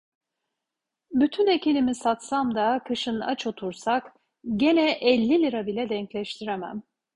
Bütün 1.13 1.47
ekinimi 1.47 1.95
satsam 1.95 2.55
da 2.55 2.81
kışın 2.87 3.19
aç 3.19 3.47
otursak, 3.47 4.13
gene 4.55 4.91
elli 4.91 5.41
lira 5.41 5.65
bile 5.67 5.89
denkleştiremem… 5.89 6.83